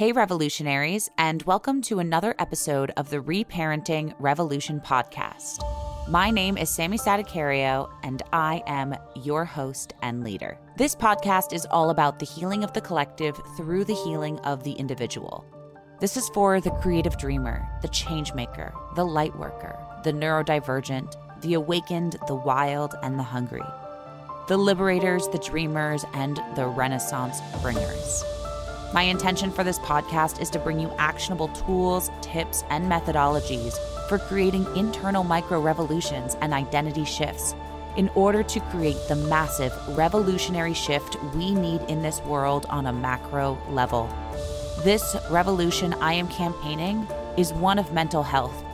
[0.00, 5.58] Hey, revolutionaries, and welcome to another episode of the Reparenting Revolution podcast.
[6.08, 10.58] My name is Sammy Staticario, and I am your host and leader.
[10.78, 14.72] This podcast is all about the healing of the collective through the healing of the
[14.72, 15.44] individual.
[16.00, 21.52] This is for the creative dreamer, the change maker, the light worker, the neurodivergent, the
[21.52, 23.60] awakened, the wild, and the hungry,
[24.48, 28.24] the liberators, the dreamers, and the renaissance bringers.
[28.92, 34.18] My intention for this podcast is to bring you actionable tools, tips, and methodologies for
[34.18, 37.54] creating internal micro revolutions and identity shifts
[37.96, 42.92] in order to create the massive revolutionary shift we need in this world on a
[42.92, 44.08] macro level.
[44.82, 48.64] This revolution I am campaigning is one of mental health.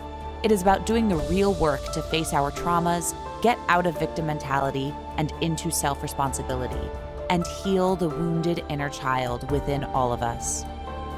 [0.43, 4.27] It is about doing the real work to face our traumas, get out of victim
[4.27, 6.88] mentality, and into self responsibility
[7.30, 10.65] and heal the wounded inner child within all of us.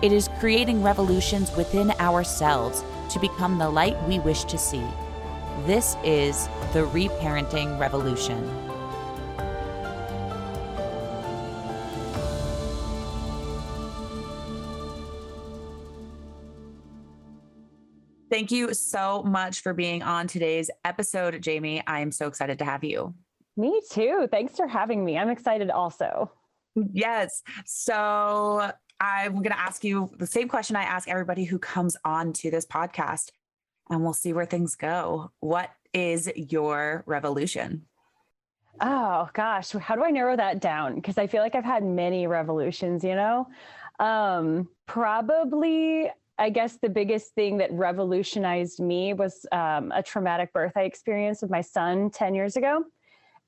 [0.00, 4.84] It is creating revolutions within ourselves to become the light we wish to see.
[5.66, 8.48] This is the Reparenting Revolution.
[18.30, 21.82] Thank you so much for being on today's episode, Jami.
[21.86, 23.14] I am so excited to have you.
[23.58, 24.28] Me too.
[24.30, 25.18] Thanks for having me.
[25.18, 26.30] I'm excited also.
[26.92, 27.42] Yes.
[27.66, 32.32] So I'm going to ask you the same question I ask everybody who comes on
[32.34, 33.32] to this podcast,
[33.90, 35.32] and we'll see where things go.
[35.40, 37.86] What is your revolution?
[38.80, 40.94] Oh gosh, how do I narrow that down?
[40.94, 43.48] Because I feel like I've had many revolutions, you know?
[43.98, 50.76] Um, probably, I guess the biggest thing that revolutionized me was um, a traumatic birth
[50.76, 52.84] I experienced with my son 10 years ago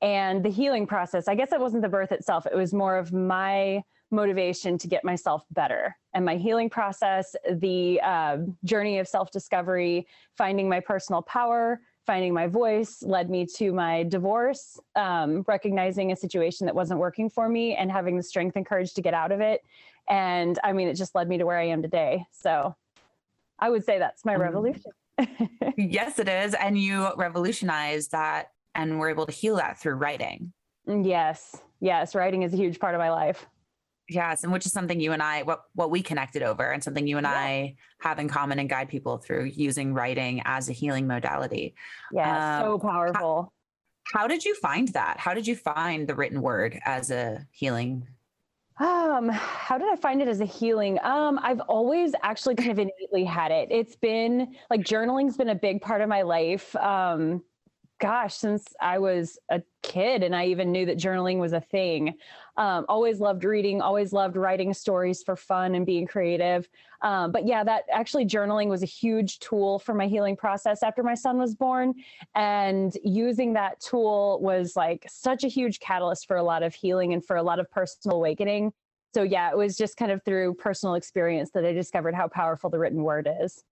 [0.02, 3.12] and the healing process i guess it wasn't the birth itself it was more of
[3.12, 5.96] my motivation to get myself better.
[6.14, 10.06] And my healing process the uh, journey of self-discovery
[10.36, 16.16] finding my personal power finding my voice led me to my divorce um, recognizing a
[16.16, 19.30] situation that wasn't working for me and having the strength and courage to get out
[19.30, 19.62] of it.
[20.08, 22.24] And i mean it just led me to where i am today.
[22.32, 22.74] So
[23.58, 24.40] i would say that's my mm.
[24.40, 24.92] revolution.
[25.76, 26.54] Yes it is.
[26.54, 30.52] And you revolutionized that and we're able to heal that through writing.
[30.88, 31.56] Mm, yes.
[31.80, 33.46] Yes, writing is a huge part of my life.
[34.08, 37.06] Yes, and which is something you and I what what we connected over and something
[37.06, 37.32] you and yeah.
[37.32, 41.74] I have in common and guide people through using writing as a healing modality.
[42.12, 43.52] Yeah, um, so powerful.
[44.12, 45.18] How, how did you find that?
[45.18, 48.08] How did you find the written word as a healing
[48.80, 50.98] um, how did I find it as a healing?
[51.02, 53.68] Um, I've always actually kind of innately had it.
[53.70, 56.74] It's been like journaling's been a big part of my life.
[56.76, 57.42] Um,
[58.00, 62.14] gosh, since I was a kid and I even knew that journaling was a thing.
[62.56, 66.68] Um, always loved reading, always loved writing stories for fun and being creative.
[67.02, 71.02] Um, but yeah, that actually journaling was a huge tool for my healing process after
[71.02, 71.94] my son was born.
[72.34, 77.12] And using that tool was like such a huge catalyst for a lot of healing
[77.12, 78.72] and for a lot of personal awakening.
[79.14, 82.70] So yeah, it was just kind of through personal experience that I discovered how powerful
[82.70, 83.64] the written word is.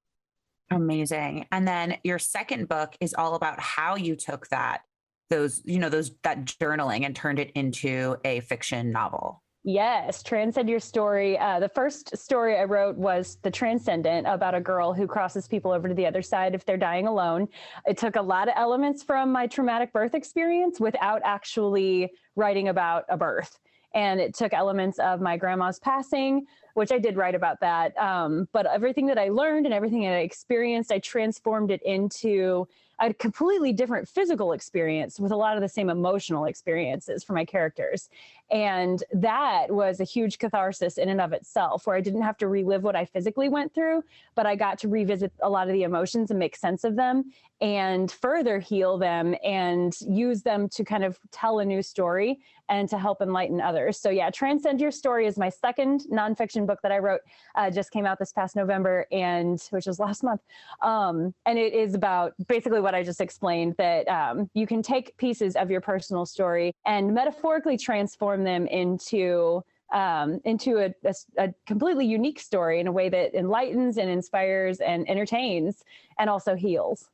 [0.70, 1.46] Amazing.
[1.50, 4.82] And then your second book is all about how you took that
[5.30, 9.42] those, you know, those that journaling and turned it into a fiction novel.
[9.64, 11.36] Yes, Transcend Your Story.
[11.36, 15.72] Uh, the first story I wrote was The Transcendent about a girl who crosses people
[15.72, 17.48] over to the other side if they're dying alone.
[17.86, 23.04] It took a lot of elements from my traumatic birth experience without actually writing about
[23.10, 23.58] a birth.
[23.94, 27.96] And it took elements of my grandma's passing, which I did write about that.
[27.96, 32.68] Um, but everything that I learned and everything that I experienced, I transformed it into
[33.00, 37.44] a completely different physical experience with a lot of the same emotional experiences for my
[37.44, 38.08] characters.
[38.50, 42.48] And that was a huge catharsis in and of itself, where I didn't have to
[42.48, 44.02] relive what I physically went through,
[44.34, 47.30] but I got to revisit a lot of the emotions and make sense of them
[47.60, 52.88] and further heal them and use them to kind of tell a new story and
[52.88, 53.98] to help enlighten others.
[53.98, 57.22] So, yeah, Transcend Your Story is my second nonfiction book that I wrote,
[57.54, 60.42] uh, just came out this past November, and which was last month.
[60.82, 65.16] Um, and it is about basically what I just explained that um, you can take
[65.16, 69.62] pieces of your personal story and metaphorically transform them into
[69.92, 74.80] um, into a, a, a, completely unique story in a way that enlightens and inspires
[74.80, 75.82] and entertains
[76.18, 77.08] and also heals.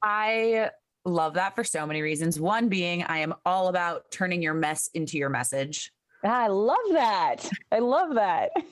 [0.00, 0.70] I
[1.04, 2.38] love that for so many reasons.
[2.38, 5.92] One being, I am all about turning your mess into your message.
[6.22, 7.50] I love that.
[7.72, 8.50] I love that.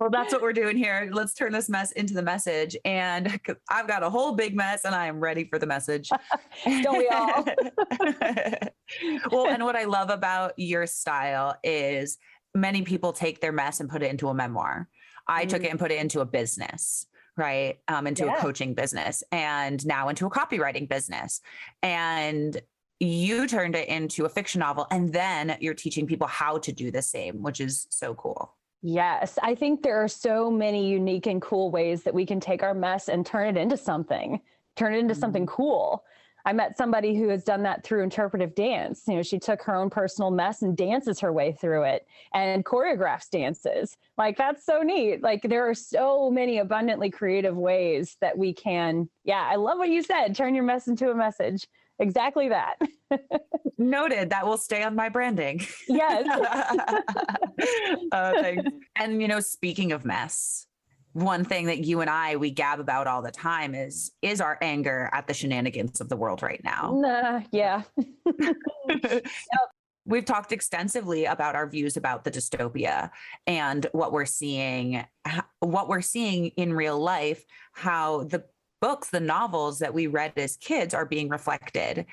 [0.00, 1.08] well, that's what we're doing here.
[1.12, 2.76] Let's turn this mess into the message.
[2.84, 3.40] And
[3.70, 6.10] I've got a whole big mess and I am ready for the message.
[6.64, 7.44] Don't we all?
[9.30, 12.18] well, and what I love about your style is
[12.54, 14.88] many people take their mess and put it into a memoir.
[15.28, 15.48] I mm-hmm.
[15.48, 18.34] took it and put it into a business right um, into yeah.
[18.34, 21.42] a coaching business and now into a copywriting business
[21.82, 22.62] and
[22.98, 26.90] you turned it into a fiction novel and then you're teaching people how to do
[26.90, 28.54] the same which is so cool
[28.86, 32.62] yes i think there are so many unique and cool ways that we can take
[32.62, 34.40] our mess and turn it into something
[34.76, 35.20] turn it into mm-hmm.
[35.20, 36.04] something cool
[36.46, 39.02] I met somebody who has done that through interpretive dance.
[39.08, 42.64] You know, she took her own personal mess and dances her way through it and
[42.64, 43.96] choreographs dances.
[44.16, 45.24] Like that's so neat.
[45.24, 49.08] Like there are so many abundantly creative ways that we can.
[49.24, 50.36] Yeah, I love what you said.
[50.36, 51.66] Turn your mess into a message.
[51.98, 52.76] Exactly that.
[53.78, 54.30] Noted.
[54.30, 55.66] That will stay on my branding.
[55.88, 56.26] Yes.
[58.12, 58.70] uh, thanks.
[58.96, 60.66] And you know, speaking of mess,
[61.12, 64.58] one thing that you and I we gab about all the time is is our
[64.60, 66.94] anger at the shenanigans of the world right now.
[67.00, 67.82] Nah, yeah.
[68.38, 69.24] yep.
[70.04, 73.10] We've talked extensively about our views about the dystopia
[73.46, 75.04] and what we're seeing
[75.60, 78.44] what we're seeing in real life how the
[78.80, 82.06] books the novels that we read as kids are being reflected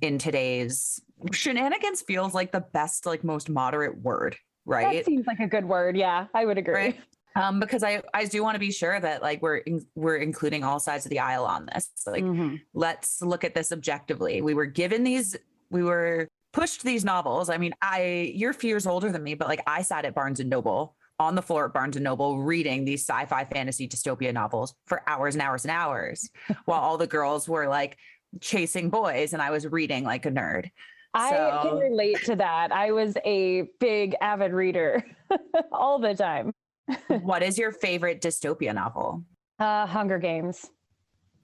[0.00, 1.00] in today's
[1.32, 4.36] shenanigans feels like the best like most moderate word
[4.66, 7.00] right that seems like a good word yeah i would agree right?
[7.38, 10.64] um, because I I do want to be sure that like we're in, we're including
[10.64, 11.90] all sides of the aisle on this.
[12.06, 12.56] Like, mm-hmm.
[12.74, 14.42] let's look at this objectively.
[14.42, 15.36] We were given these,
[15.70, 17.48] we were pushed these novels.
[17.50, 20.40] I mean, I you're few years older than me, but like I sat at Barnes
[20.40, 24.74] and Noble on the floor at Barnes and Noble reading these sci-fi fantasy dystopia novels
[24.86, 26.30] for hours and hours and hours,
[26.64, 27.96] while all the girls were like
[28.40, 30.70] chasing boys, and I was reading like a nerd.
[31.14, 31.60] I so...
[31.62, 32.70] can relate to that.
[32.72, 35.04] I was a big avid reader
[35.72, 36.52] all the time
[37.22, 39.24] what is your favorite dystopia novel?
[39.58, 40.70] Uh, Hunger Games.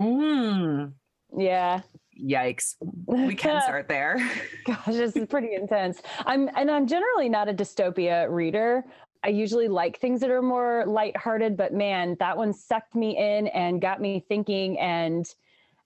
[0.00, 0.92] Mm.
[1.36, 1.80] Yeah.
[2.20, 2.76] Yikes.
[3.06, 4.18] We can start there.
[4.64, 6.00] Gosh, this is pretty intense.
[6.26, 8.84] I'm and I'm generally not a dystopia reader.
[9.24, 13.46] I usually like things that are more lighthearted, but man, that one sucked me in
[13.48, 15.26] and got me thinking and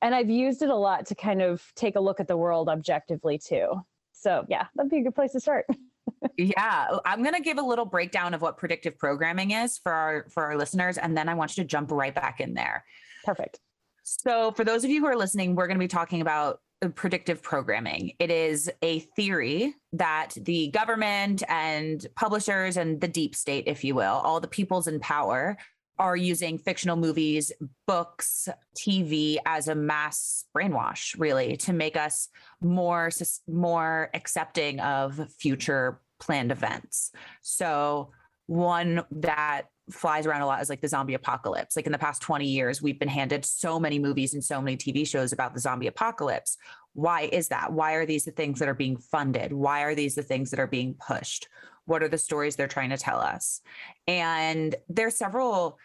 [0.01, 2.69] and I've used it a lot to kind of take a look at the world
[2.69, 3.85] objectively too.
[4.13, 5.67] So yeah, that'd be a good place to start.
[6.37, 10.27] yeah, I'm going to give a little breakdown of what predictive programming is for our
[10.31, 12.85] for our listeners and then I want you to jump right back in there.
[13.25, 13.61] Perfect.
[14.03, 16.89] So, for those of you who are listening, we're going to be talking about Uh,
[16.89, 18.13] predictive programming.
[18.21, 23.97] It is a theory that the government and publishers and the deep state, if you
[23.97, 25.57] will, all the peoples in power
[25.99, 27.51] are using fictional movies,
[27.89, 32.29] books, TV as a mass brainwash, really, to make us
[32.61, 33.11] more
[33.49, 37.11] more accepting of future planned events.
[37.43, 38.13] So
[38.47, 41.77] one that flies around a lot is like the zombie apocalypse.
[41.77, 44.77] Like in the past 20 years, we've been handed so many movies and so many
[44.77, 46.57] TV shows about the zombie apocalypse.
[46.95, 47.73] Why is that?
[47.73, 49.53] Why are these the things that are being funded?
[49.53, 51.49] Why are these the things that are being pushed?
[51.85, 53.61] What are the stories they're trying to tell us?
[54.07, 55.79] And there's several,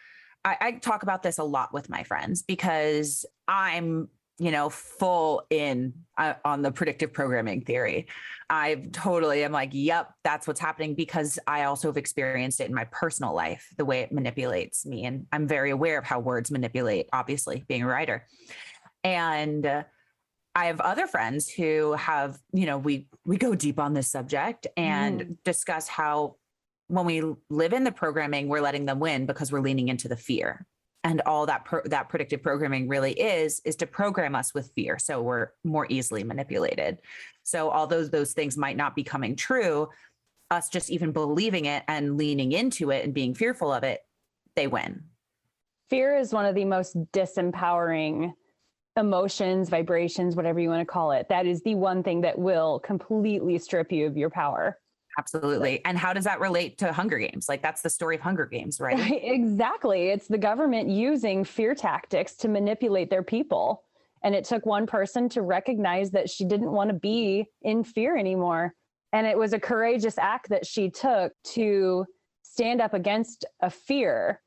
[0.44, 4.08] I, I talk about this a lot with my friends because I'm
[4.38, 8.08] you know, full in uh, on the predictive programming theory.
[8.50, 12.74] I totally am like, yep, that's what's happening because I also have experienced it in
[12.74, 15.04] my personal life, the way it manipulates me.
[15.04, 18.26] And I'm very aware of how words manipulate, obviously, being a writer.
[19.02, 19.84] And uh,
[20.54, 24.66] I have other friends who have, you know, we we go deep on this subject
[24.76, 25.36] and mm.
[25.44, 26.36] discuss how
[26.88, 30.16] when we live in the programming, we're letting them win because we're leaning into the
[30.16, 30.66] fear
[31.04, 34.98] and all that pro- that predictive programming really is is to program us with fear
[34.98, 37.00] so we're more easily manipulated.
[37.42, 39.88] So although those things might not be coming true
[40.50, 44.00] us just even believing it and leaning into it and being fearful of it
[44.56, 45.02] they win.
[45.90, 48.32] Fear is one of the most disempowering
[48.96, 51.28] emotions vibrations whatever you want to call it.
[51.28, 54.78] That is the one thing that will completely strip you of your power
[55.18, 55.84] Absolutely.
[55.84, 57.48] And how does that relate to Hunger Games?
[57.48, 58.98] Like that's the story of Hunger Games, right?
[59.22, 60.08] exactly.
[60.08, 63.84] It's the government using fear tactics to manipulate their people.
[64.22, 68.16] And it took one person to recognize that she didn't want to be in fear
[68.16, 68.74] anymore.
[69.12, 72.06] And it was a courageous act that she took to
[72.42, 74.40] stand up against a fear.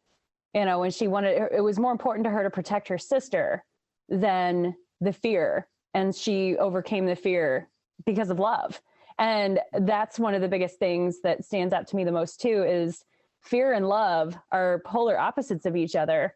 [0.54, 3.64] You know, when she wanted, it was more important to her to protect her sister
[4.10, 5.68] than the fear.
[5.94, 7.70] And she overcame the fear
[8.06, 8.82] because of love
[9.20, 12.64] and that's one of the biggest things that stands out to me the most too
[12.64, 13.04] is
[13.42, 16.36] fear and love are polar opposites of each other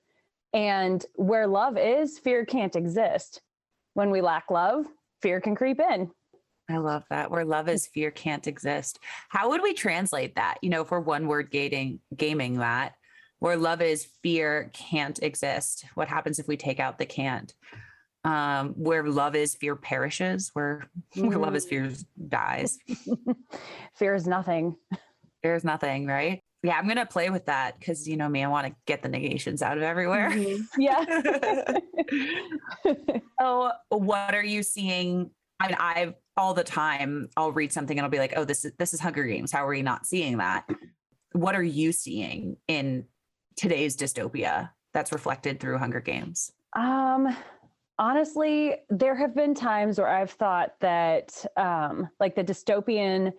[0.53, 3.41] and where love is fear can't exist
[3.93, 4.85] when we lack love
[5.21, 6.09] fear can creep in
[6.69, 7.29] I love that.
[7.29, 9.00] Where love is fear can't exist.
[9.27, 10.55] How would we translate that?
[10.61, 12.93] You know, for one word gating gaming that
[13.41, 15.83] where love is fear can't exist.
[15.95, 17.51] What happens if we take out the can't?
[18.23, 20.51] Um, where love is, fear perishes.
[20.53, 21.27] Where mm.
[21.27, 21.69] where love is, mm.
[21.69, 21.91] fear
[22.27, 22.77] dies.
[23.95, 24.75] fear is nothing.
[25.41, 26.41] Fear is nothing, right?
[26.63, 29.09] Yeah, I'm gonna play with that because you know me, I want to get the
[29.09, 30.29] negations out of everywhere.
[30.29, 30.63] Mhm.
[30.77, 31.79] Yeah.
[33.41, 35.31] so, what are you seeing?
[35.59, 37.29] I mean, I've all the time.
[37.35, 39.51] I'll read something and I'll be like, "Oh, this is this is Hunger Games.
[39.51, 40.69] How are we not seeing that?"
[41.33, 43.05] What are you seeing in
[43.55, 46.51] today's dystopia that's reflected through Hunger Games?
[46.73, 47.35] Um,
[48.01, 53.31] honestly, there have been times where I've thought that, um, like the dystopian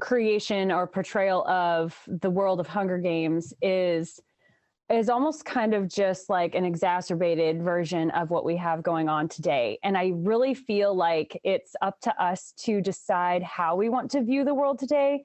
[0.00, 4.20] creation or portrayal of the world of Hunger Games is
[4.90, 9.26] is almost kind of just like an exacerbated version of what we have going on
[9.26, 9.78] today.
[9.82, 14.22] And I really feel like it's up to us to decide how we want to
[14.22, 15.24] view the world today.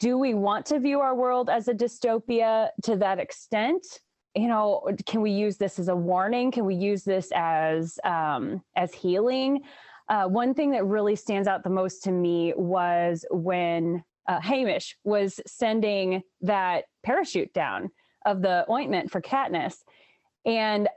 [0.00, 3.84] Do we want to view our world as a dystopia to that extent?
[4.34, 6.50] You know, can we use this as a warning?
[6.50, 9.62] Can we use this as um, as healing?
[10.08, 14.94] Uh, one thing that really stands out the most to me was when uh, Haymitch
[15.04, 17.90] was sending that parachute down
[18.26, 19.76] of the ointment for Katniss.
[20.44, 20.88] And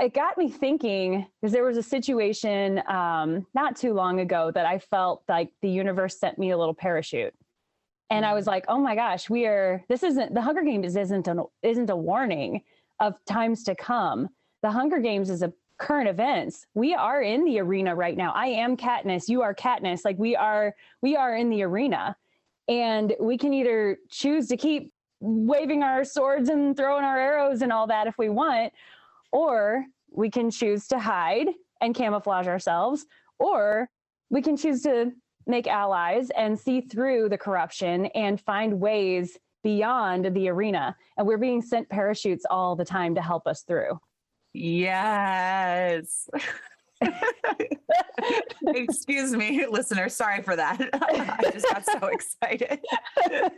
[0.00, 4.66] it got me thinking because there was a situation um, not too long ago that
[4.66, 7.34] I felt like the universe sent me a little parachute.
[8.10, 11.26] And I was like, oh my gosh, we are, this isn't, the Hunger Games isn't
[11.26, 12.62] an, isn't a warning
[13.00, 14.28] of times to come.
[14.62, 16.66] The Hunger Games is a current events.
[16.74, 18.32] We are in the arena right now.
[18.32, 20.04] I am Katniss, you are Katniss.
[20.04, 22.16] Like we are, we are in the arena.
[22.68, 27.72] And we can either choose to keep waving our swords and throwing our arrows and
[27.72, 28.72] all that if we want,
[29.32, 31.48] or we can choose to hide
[31.80, 33.06] and camouflage ourselves,
[33.38, 33.90] or
[34.30, 35.12] we can choose to
[35.46, 40.94] make allies and see through the corruption and find ways beyond the arena.
[41.16, 43.98] And we're being sent parachutes all the time to help us through.
[44.52, 46.28] Yes.
[48.66, 50.08] Excuse me, listener.
[50.08, 50.88] Sorry for that.
[50.92, 52.78] I just got so excited.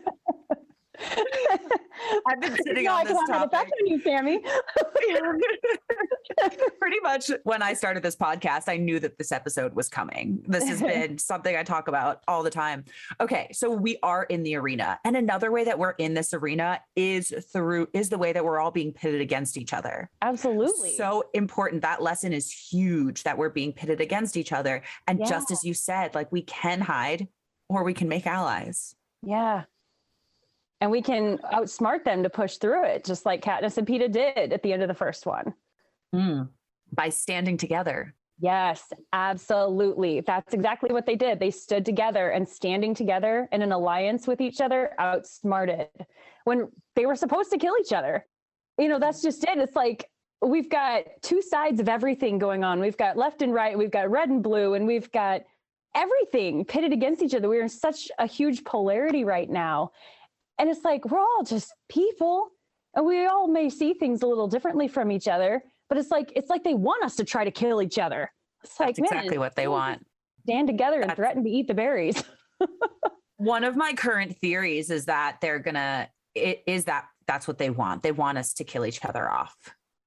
[2.28, 3.72] I've been sitting No, I on this can have it back topic.
[3.80, 4.40] on you, Sammy.
[6.78, 10.42] Pretty much when I started this podcast, I knew that this episode was coming.
[10.46, 12.84] This has been something I talk about all the time.
[13.20, 14.98] Okay, so we are in the arena.
[15.04, 18.60] And another way that we're in this arena is through is the way that we're
[18.60, 20.10] all being pitted against each other.
[20.22, 20.96] Absolutely.
[20.96, 21.82] So important.
[21.82, 24.82] That lesson is huge that we're being pitted against each other.
[25.06, 27.28] And just as you said, like we can hide
[27.68, 28.94] or we can make allies.
[29.22, 29.64] Yeah.
[30.80, 34.52] And we can outsmart them to push through it, just like Katniss and Peeta did
[34.52, 35.54] at the end of the first one.
[36.14, 36.48] Mm.
[36.92, 38.14] By standing together.
[38.38, 40.20] Yes, absolutely.
[40.20, 41.40] That's exactly what they did.
[41.40, 45.88] They stood together and standing together in an alliance with each other outsmarted
[46.44, 48.26] when they were supposed to kill each other.
[48.78, 49.56] You know, that's just it.
[49.56, 50.10] It's like
[50.42, 52.78] we've got two sides of everything going on.
[52.78, 55.42] We've got left and right, we've got red and blue, and we've got
[55.94, 57.48] everything pitted against each other.
[57.48, 59.92] We're in such a huge polarity right now.
[60.58, 62.48] And it's like we're all just people
[62.94, 66.32] and we all may see things a little differently from each other, but it's like
[66.34, 68.30] it's like they want us to try to kill each other.
[68.64, 70.06] It's like That's exactly man, what they want.
[70.44, 72.22] Stand together and That's- threaten to eat the berries.
[73.38, 77.70] One of my current theories is that they're gonna it is that that's what they
[77.70, 78.02] want.
[78.02, 79.54] They want us to kill each other off.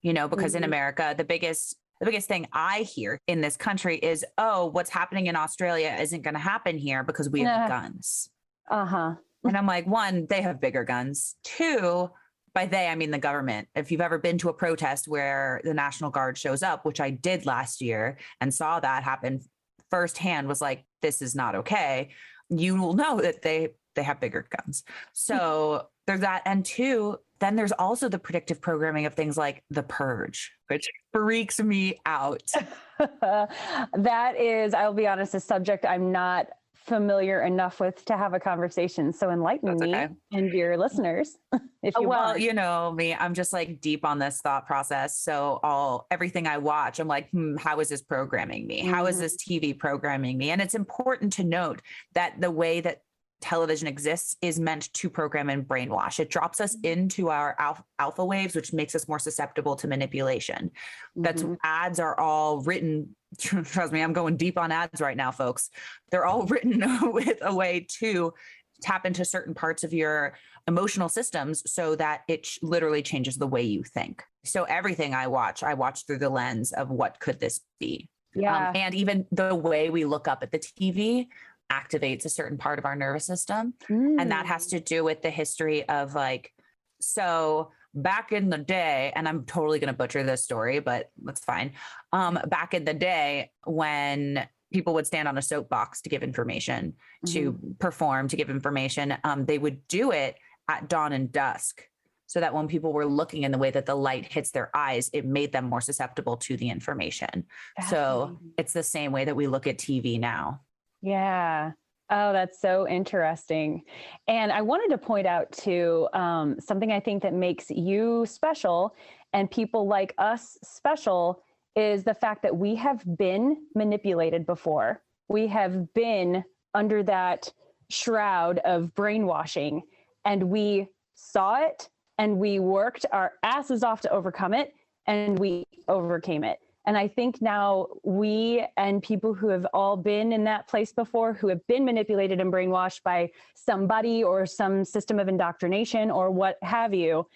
[0.01, 0.68] You know, because in Mhm.
[0.68, 5.27] America, the biggest the biggest thing I hear in this country is, oh, what's happening
[5.27, 8.29] in Australia isn't going to happen here because we have guns.
[8.70, 9.15] Uh huh.
[9.43, 11.36] And I'm like, one, they have bigger guns.
[11.43, 12.10] Two,
[12.53, 13.67] by they, I mean the government.
[13.75, 17.10] If you've ever been to a protest where the National Guard shows up, which I
[17.10, 19.41] did last year and saw that happen
[19.89, 22.10] firsthand, was like, this is not okay.
[22.50, 24.84] You will know that they they have bigger guns.
[25.13, 26.43] So there's that.
[26.46, 31.60] And two, then there's also the predictive programming of things like the purge, which freaks
[31.60, 32.43] me out.
[33.00, 36.48] that is, I'll be honest, a subject I'm not
[36.89, 39.13] familiar enough with to have a conversation.
[39.13, 40.10] So enlighten That's me okay.
[40.34, 41.38] and your listeners,
[41.84, 42.41] if you well, want.
[42.41, 45.17] you know me, I'm just like deep on this thought process.
[45.19, 48.79] So all everything I watch, I'm like, hmm, how is this programming me?
[48.86, 49.19] How is Mhm.
[49.22, 50.50] this TV programming me?
[50.50, 51.81] And it's important to note
[52.15, 53.03] that the way that
[53.41, 56.19] television exists is meant to program and brainwash.
[56.19, 60.72] It drops us into our alpha, alpha waves, which makes us more susceptible to manipulation.
[61.15, 61.58] That's Mhm.
[61.63, 63.15] ads are all written.
[63.39, 65.69] Trust me, I'm going deep on ads right now, folks.
[66.12, 68.34] They're all written with a way to
[68.81, 70.36] tap into certain parts of your
[70.67, 74.24] emotional systems so that it ch- literally changes the way you think.
[74.46, 78.10] So everything I watch, I watch through the lens of what could this be?
[78.36, 78.69] yeah.
[78.69, 81.27] Um, and even the way we look up at the TV
[81.71, 84.69] activates a certain part of our nervous system and that has Mm.
[84.71, 86.51] to do with the history of like
[86.99, 91.43] so back in the day and i'm totally going to butcher this story but that's
[91.43, 91.73] fine
[92.13, 96.93] um back in the day when people would stand on a soapbox to give information,
[97.25, 97.33] mm-hmm.
[97.33, 99.15] to perform, to give information.
[99.23, 100.35] Um, they would do it
[100.67, 101.83] at dawn and dusk
[102.27, 105.09] so that when people were looking in the way that the light hits their eyes,
[105.13, 107.45] it made them more susceptible to the information.
[107.89, 110.61] So it's the same way that we look at TV now.
[111.01, 111.72] Yeah.
[112.12, 113.84] Oh, that's so interesting.
[114.27, 118.96] And I wanted to point out too um, something I think that makes you special
[119.34, 121.44] and people like us special
[121.75, 125.03] is the fact that we have been manipulated before.
[125.27, 127.53] We have been under that
[127.91, 129.84] shroud of brainwashing
[130.25, 134.74] and we saw it and we worked our asses off to overcome it
[135.06, 136.60] and we overcame it.
[136.89, 141.34] And I think now we and people who have all been in that place before,
[141.34, 146.58] who have been manipulated and brainwashed by somebody or some system of indoctrination or what
[146.63, 147.27] have you,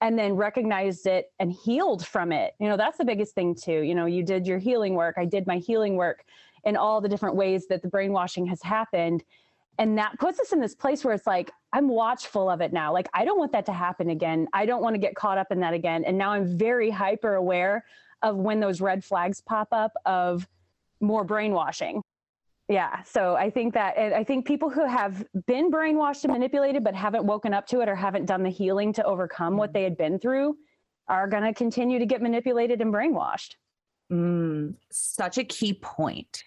[0.00, 2.54] and then recognized it and healed from it.
[2.60, 3.80] You know, that's the biggest thing too.
[3.80, 5.16] You know, you did your healing work.
[5.18, 6.22] I did my healing work
[6.62, 9.24] in all the different ways that the brainwashing has happened.
[9.80, 12.92] And that puts us in this place where it's like, I'm watchful of it now.
[12.92, 14.46] Like, I don't want that to happen again.
[14.52, 16.04] I don't want to get caught up in that again.
[16.04, 17.84] And now I'm very hyper aware
[18.22, 20.46] of when those red flags pop up of
[21.00, 22.02] more brainwashing.
[22.68, 23.02] Yeah.
[23.02, 27.24] So I think that I think people who have been brainwashed and manipulated but haven't
[27.24, 29.72] woken up to it or haven't done the healing to overcome what mm.
[29.72, 30.56] they had been through
[31.08, 33.56] are going to continue to get manipulated and brainwashed.
[34.12, 36.44] Mm, such a key point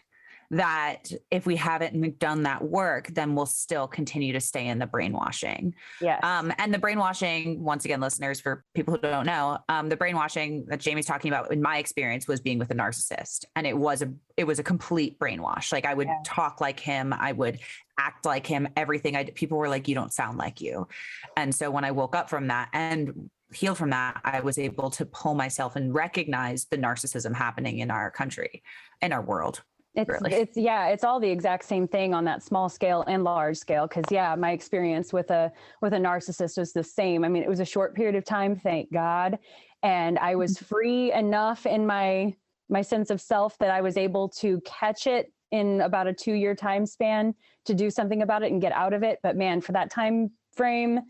[0.53, 4.85] that if we haven't done that work, then we'll still continue to stay in the
[4.85, 5.73] brainwashing.
[5.99, 6.23] Yes.
[6.23, 10.65] Um, and the brainwashing, once again, listeners, for people who don't know, um, the brainwashing
[10.67, 14.01] that Jami's talking about, in my experience, was being with a narcissist, and it was
[14.01, 15.71] a it was a complete brainwash.
[15.71, 16.19] Like I would yeah.
[16.23, 17.59] talk like him, I would
[17.97, 18.67] act like him.
[18.75, 20.87] Everything I did, people were like, "You don't sound like you,"
[21.35, 24.89] and so when I woke up from that and healed from that, I was able
[24.91, 28.63] to pull myself and recognize the narcissism happening in our country,
[29.01, 29.63] in our world.
[29.95, 30.33] It's really.
[30.33, 33.87] it's yeah, it's all the exact same thing on that small scale and large scale.
[33.87, 37.23] Cause yeah, my experience with a with a narcissist was the same.
[37.23, 39.37] I mean, it was a short period of time, thank God.
[39.83, 40.65] And I was mm-hmm.
[40.65, 42.33] free enough in my
[42.69, 46.33] my sense of self that I was able to catch it in about a two
[46.33, 49.19] year time span to do something about it and get out of it.
[49.21, 51.01] But man, for that time frame,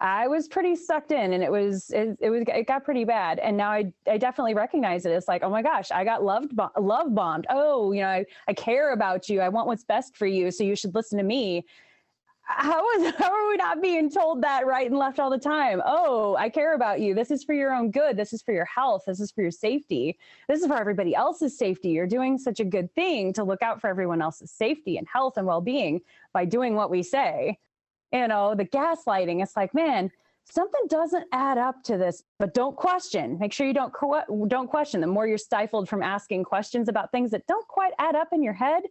[0.00, 3.40] I was pretty sucked in and it was it, it, was it got pretty bad
[3.40, 5.10] and now I I definitely recognize it.
[5.10, 7.46] It's like, oh my gosh, I got loved love bombed.
[7.50, 9.40] Oh, you know, I, I care about you.
[9.40, 11.64] I want what's best for you, so you should listen to me.
[12.42, 15.82] How is how are we not being told that right and left all the time?
[15.84, 17.12] Oh, I care about you.
[17.12, 18.16] This is for your own good.
[18.16, 19.02] This is for your health.
[19.06, 20.16] This is for your safety.
[20.48, 21.88] This is for everybody else's safety.
[21.88, 25.38] You're doing such a good thing to look out for everyone else's safety and health
[25.38, 27.58] and well-being by doing what we say
[28.12, 29.42] you know, the gaslighting.
[29.42, 30.10] It's like, man,
[30.50, 33.38] something doesn't add up to this, but don't question.
[33.38, 33.92] Make sure you don't
[34.48, 35.00] don't question.
[35.00, 38.42] The more you're stifled from asking questions about things that don't quite add up in
[38.42, 38.82] your head,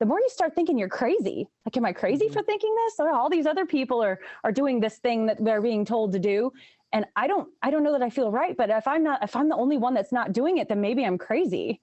[0.00, 1.48] the more you start thinking you're crazy.
[1.66, 2.34] Like, am I crazy mm-hmm.
[2.34, 2.94] for thinking this?
[2.98, 6.18] Or all these other people are are doing this thing that they're being told to
[6.18, 6.52] do.
[6.92, 9.34] And I don't I don't know that I feel right, but if I'm not if
[9.34, 11.80] I'm the only one that's not doing it, then maybe I'm crazy.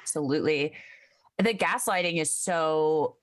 [0.00, 0.74] Absolutely.
[1.38, 3.16] The gaslighting is so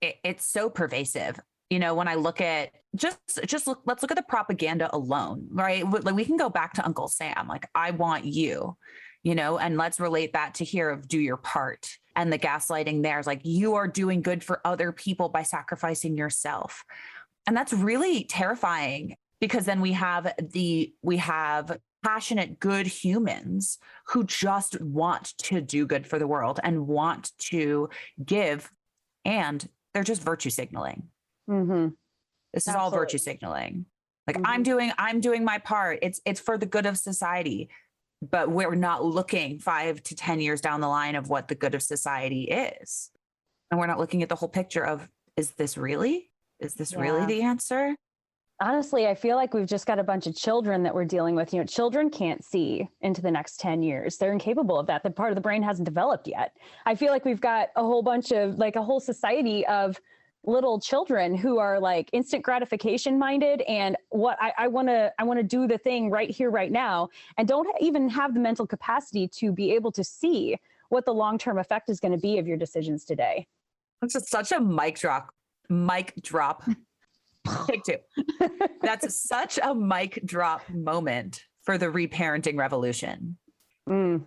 [0.00, 1.38] it, it's so pervasive
[1.74, 5.48] you know when i look at just just look let's look at the propaganda alone
[5.50, 5.84] right?
[5.90, 8.76] Like we can go back to uncle sam like i want you
[9.22, 13.02] you know and let's relate that to here of do your part and the gaslighting
[13.02, 16.84] there is like you are doing good for other people by sacrificing yourself.
[17.46, 24.24] And that's really terrifying because then we have the we have passionate good humans who
[24.24, 27.88] just want to do good for the world and want to
[28.24, 28.70] give
[29.24, 31.04] and they're just virtue signaling
[31.48, 31.88] Mm-hmm.
[32.52, 32.70] This Absolutely.
[32.70, 33.86] is all virtue signaling.
[34.26, 34.46] Like mm-hmm.
[34.46, 35.98] I'm doing, I'm doing my part.
[36.02, 37.68] It's it's for the good of society,
[38.22, 41.74] but we're not looking five to ten years down the line of what the good
[41.74, 43.10] of society is,
[43.70, 46.30] and we're not looking at the whole picture of is this really?
[46.60, 47.00] Is this yeah.
[47.00, 47.96] really the answer?
[48.60, 51.52] honestly, I feel like we've just got a bunch of children that we're dealing with.
[51.52, 54.16] You know, children can't see into the next 10 years.
[54.16, 55.02] They're incapable of that.
[55.02, 56.56] The part of the brain hasn't developed yet.
[56.86, 60.00] I feel like we've got a whole bunch of like a whole society of
[60.46, 65.38] little children who are like instant gratification minded and what I want to I want
[65.38, 69.26] to do the thing right here right now and don't even have the mental capacity
[69.28, 70.56] to be able to see
[70.90, 73.46] what the long term effect is going to be of your decisions today.
[74.00, 75.30] That's such a mic drop.
[75.68, 76.62] Mic drop.
[77.66, 77.96] Take two.
[78.82, 83.36] That's such a mic drop moment for the reparenting revolution.
[83.88, 84.26] Mm.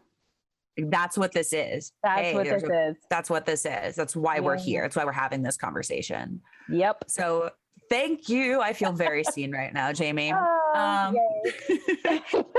[0.78, 1.92] That's what this is.
[2.04, 2.96] That's hey, what this a, is.
[3.10, 3.96] That's what this is.
[3.96, 4.42] That's why yeah.
[4.42, 4.82] we're here.
[4.84, 6.42] That's why we're having this conversation.
[6.70, 7.06] Yep.
[7.08, 7.52] So
[7.90, 8.60] Thank you.
[8.62, 10.34] I feel very seen right now, Jami.
[10.34, 11.16] Oh, Um.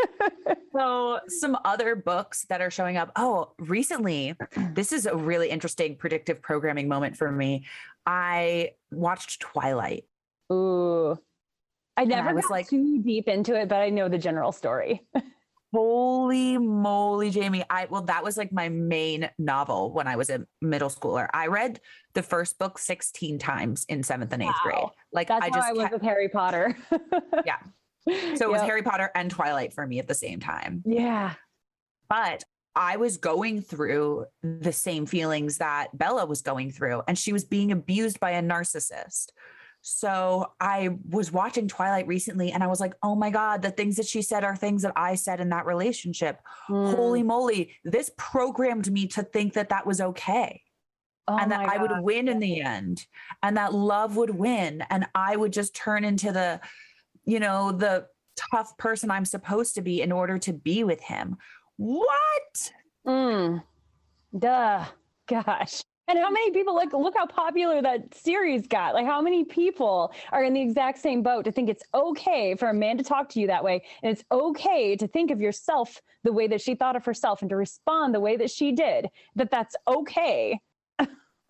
[0.75, 3.11] So, some other books that are showing up.
[3.17, 4.37] Oh, recently,
[4.75, 7.67] this is a really interesting predictive programming moment for me.
[8.07, 10.05] I watched Twilight.
[10.53, 11.19] Ooh.
[11.97, 14.53] I I never was got like- too deep into it, but I know the general
[14.53, 15.03] story.
[15.73, 17.65] Holy moly, Jami.
[17.69, 21.29] I well, that was like my main novel when I was a middle schooler.
[21.35, 21.81] I read
[22.15, 24.79] the first book 16 times in seventh and eighth grade.
[25.13, 26.77] Like That's I just I was kept- with Harry Potter.
[27.47, 27.59] Yeah.
[28.37, 30.83] so it was Harry Potter and Twilight for me at the same time.
[30.87, 31.35] Yeah.
[32.09, 37.33] but I was going through the same feelings that Bella was going through, and she
[37.33, 39.31] was being abused by a narcissist.
[39.81, 43.97] So I was watching Twilight recently, and I was like, oh my God, the things
[43.97, 46.41] that she said are things that I said in that relationship.
[46.67, 47.27] Holy Mm.
[47.27, 50.63] moly, this programmed me to think that that was okay
[51.29, 53.07] Oh and that I would win in the end
[53.43, 56.59] and that love would win and I would just turn into the
[57.27, 58.07] you know the
[58.51, 61.37] tough person I'm supposed to be in order to be with him.
[61.77, 62.73] What?
[63.07, 63.63] Mm.
[64.37, 64.87] Duh.
[65.27, 65.83] Gosh.
[66.09, 68.95] And how many people like look how popular that series got?
[68.95, 72.71] Like how many people are in the exact same boat to think it's okay for
[72.71, 76.01] a man to talk to you that way and it's okay to think of yourself
[76.25, 79.09] the way that she thought of herself and to respond the way that she did.
[79.37, 80.59] That that's okay.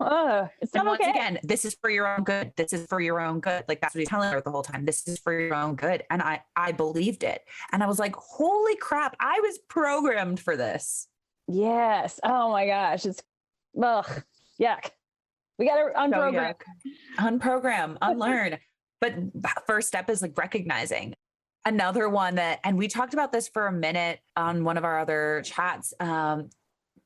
[0.01, 1.09] Ugh, it's And once okay.
[1.09, 2.51] again, this is for your own good.
[2.57, 3.63] This is for your own good.
[3.69, 4.83] Like that's what he's telling her the whole time.
[4.83, 6.03] This is for your own good.
[6.09, 7.43] And I I believed it.
[7.71, 11.07] And I was like, holy crap, I was programmed for this.
[11.47, 12.19] Yes.
[12.23, 13.05] Oh my gosh.
[13.05, 13.23] It's
[13.81, 14.23] ugh.
[14.61, 14.89] Yuck.
[15.57, 16.55] We gotta unprogram.
[16.55, 16.61] yuck.
[17.17, 18.57] unprogram, unlearn.
[19.01, 19.13] but
[19.67, 21.13] first step is like recognizing.
[21.65, 24.99] Another one that, and we talked about this for a minute on one of our
[24.99, 25.93] other chats.
[25.99, 26.49] Um,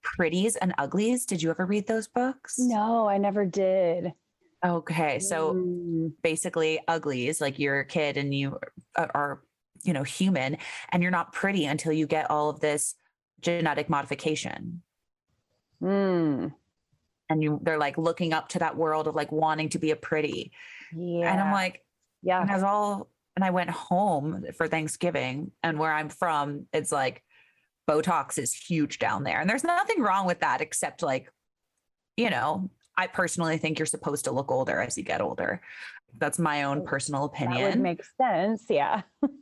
[0.04, 1.26] Pretties and Uglies.
[1.26, 2.60] Did you ever read those books?
[2.60, 4.12] No, I never did.
[4.64, 5.18] Okay.
[5.20, 6.12] So Mm.
[6.22, 8.60] basically, Uglies, like you're a kid and you
[8.98, 9.42] are, are,
[9.84, 10.58] you know, human
[10.90, 12.96] and you're not pretty until you get all of this
[13.42, 14.82] genetic modification.
[15.82, 16.54] Mm.
[17.34, 19.96] And you, they're like looking up to that world of like wanting to be a
[19.96, 20.52] pretty.
[20.96, 21.32] Yeah.
[21.32, 21.84] And I'm like,
[22.22, 22.42] yeah.
[22.42, 26.92] and I was all and I went home for Thanksgiving and where I'm from it's
[26.92, 27.24] like
[27.90, 31.32] Botox is huge down there and there's nothing wrong with that except like
[32.16, 35.62] you know I personally think you're supposed to look older as you get older
[36.20, 37.64] that's my own personal opinion.
[37.64, 38.66] That would make sense.
[38.70, 39.02] Yeah.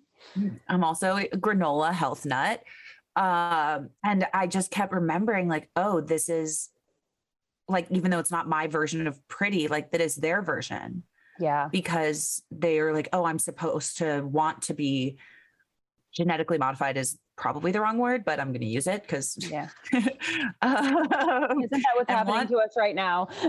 [0.69, 2.63] I'm also a granola health nut
[3.17, 6.69] um and I just kept remembering like oh this is
[7.71, 11.03] like even though it's not my version of pretty like that is their version
[11.39, 11.69] Yeah.
[11.71, 15.17] because they're like, oh, I'm supposed to want to be
[16.13, 19.69] genetically modified is probably the wrong word, but I'm going to use it because Yeah.
[19.93, 20.03] um,
[21.63, 23.29] Isn't that what's happening one- to us right now?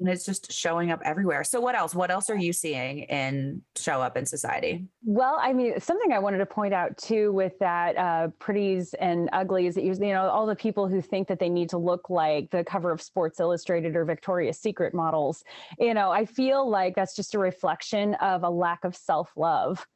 [0.00, 1.44] and it's just showing up everywhere.
[1.44, 1.94] So what else?
[1.94, 4.86] What else are you seeing in show up in society?
[5.04, 9.28] well, I mean, something I wanted to point out too with that uh, pretties and
[9.32, 12.50] uglies that you, know, all the people who think that they need to look like
[12.50, 15.44] the cover of Sports Illustrated or Victoria's Secret models,
[15.78, 19.86] you know, I feel like that's just a reflection of a lack of self love.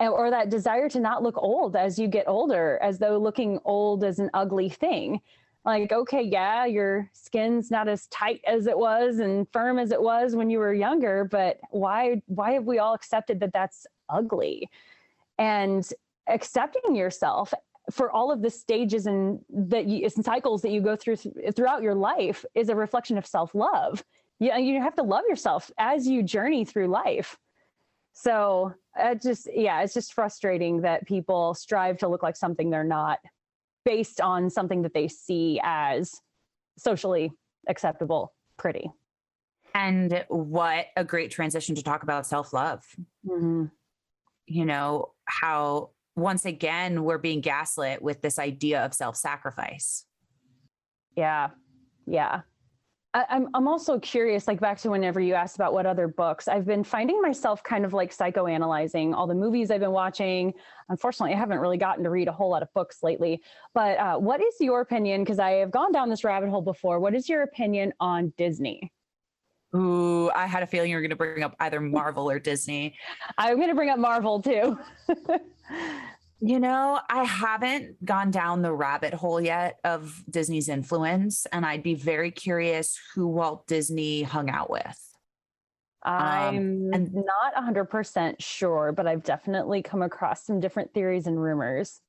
[0.00, 4.02] Or that desire to not look old as you get older, as though looking old
[4.02, 5.20] is an ugly thing.
[5.64, 10.00] Like okay yeah your skin's not as tight as it was and firm as it
[10.00, 14.68] was when you were younger but why why have we all accepted that that's ugly?
[15.38, 15.86] And
[16.28, 17.52] accepting yourself
[17.90, 21.34] for all of the stages and that you, and cycles that you go through th-
[21.54, 24.02] throughout your life is a reflection of self-love.
[24.40, 27.36] Yeah you have to love yourself as you journey through life.
[28.12, 32.84] So it just yeah it's just frustrating that people strive to look like something they're
[32.84, 33.18] not
[33.84, 36.20] based on something that they see as
[36.78, 37.30] socially
[37.68, 38.90] acceptable pretty
[39.74, 42.82] And what a great transition to talk about self love.
[43.26, 43.70] Mhm.
[44.46, 50.06] You know, how once again we're being gaslit with this idea of self sacrifice.
[51.16, 51.50] yeah
[52.06, 52.42] yeah
[53.14, 56.48] I, I'm, I'm also curious like back to whenever you asked about what other books
[56.48, 60.52] i've been finding myself kind of like psychoanalyzing all the movies i've been watching.
[60.88, 63.40] Unfortunately i haven't really gotten to read a whole lot of books lately.
[63.72, 66.98] But uh, what is your opinion because i have gone down this rabbit hole before.
[67.00, 68.92] What is your opinion on disney?
[69.74, 72.96] Ooh, I had a feeling you were going to bring up either Marvel or Disney.
[73.38, 74.78] i'm going to bring up marvel too
[76.46, 81.82] You know, I haven't gone down the rabbit hole yet of Disney's influence, and I'd
[81.82, 85.16] be very curious who Walt Disney hung out with.
[86.02, 92.02] I'm and- not 100% sure, but I've definitely come across some different theories and rumors.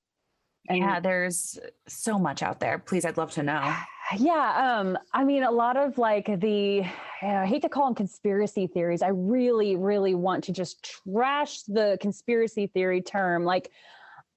[0.68, 2.78] And yeah, there's so much out there.
[2.78, 3.74] Please, I'd love to know.
[4.20, 6.86] Yeah, um, I mean, a lot of like the,
[7.24, 9.02] I hate to call them conspiracy theories.
[9.02, 13.46] I really, really want to just trash the conspiracy theory term.
[13.46, 13.72] Like,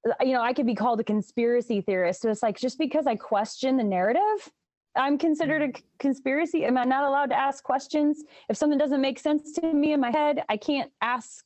[0.06, 2.22] Uh, you know, I could be called a conspiracy theorist.
[2.22, 4.50] So it's like just because I question the narrative,
[4.96, 5.82] I'm considered a mm-hmm.
[5.98, 6.64] conspiracy.
[6.64, 8.24] Am I not allowed to ask questions?
[8.48, 11.44] If something doesn't make sense to me in my head, I can't ask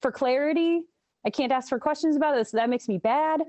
[0.00, 0.82] for clarity.
[1.26, 2.46] I can't ask for questions about it.
[2.48, 3.42] So that makes me bad.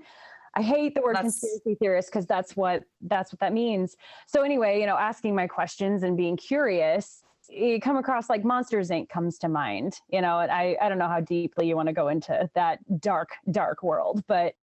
[0.55, 1.39] I hate the word that's...
[1.39, 3.97] conspiracy theorist because that's what that's what that means.
[4.25, 8.89] So anyway, you know, asking my questions and being curious, you come across like Monsters
[8.89, 9.09] Inc.
[9.09, 9.99] comes to mind.
[10.09, 13.29] You know, I I don't know how deeply you want to go into that dark
[13.51, 14.53] dark world, but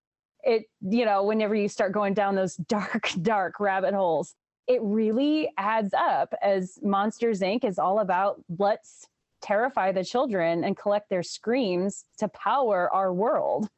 [0.44, 4.34] it you know whenever you start going down those dark dark rabbit holes
[4.68, 9.06] it really adds up as monsters inc is all about let's
[9.40, 13.68] terrify the children and collect their screams to power our world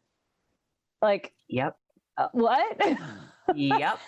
[1.02, 1.76] like yep
[2.16, 2.80] uh, what?
[3.54, 3.98] yep.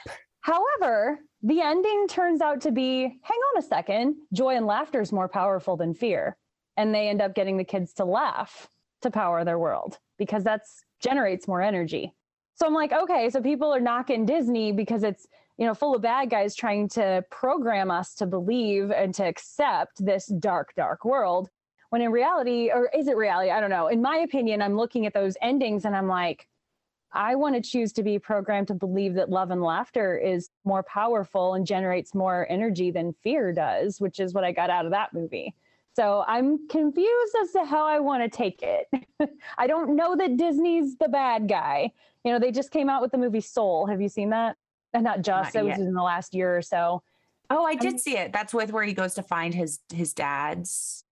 [0.40, 5.12] However, the ending turns out to be hang on a second, joy and laughter is
[5.12, 6.36] more powerful than fear.
[6.76, 8.68] And they end up getting the kids to laugh
[9.02, 12.12] to power their world because that's generates more energy.
[12.56, 16.02] So I'm like, okay, so people are knocking Disney because it's, you know, full of
[16.02, 21.48] bad guys trying to program us to believe and to accept this dark, dark world.
[21.90, 23.52] When in reality, or is it reality?
[23.52, 23.86] I don't know.
[23.86, 26.48] In my opinion, I'm looking at those endings and I'm like,
[27.16, 30.82] I want to choose to be programmed to believe that love and laughter is more
[30.82, 34.92] powerful and generates more energy than fear does, which is what I got out of
[34.92, 35.54] that movie.
[35.94, 38.86] So I'm confused as to how I want to take it.
[39.58, 41.90] I don't know that Disney's the bad guy.
[42.22, 43.86] You know, they just came out with the movie Soul.
[43.86, 44.56] Have you seen that?
[44.92, 47.02] And not just, not it was in the last year or so.
[47.48, 48.32] Oh, I did um, see it.
[48.32, 51.04] That's with where he goes to find his his dad's